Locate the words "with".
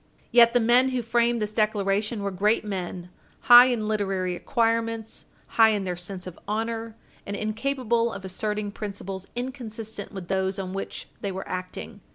10.11-10.27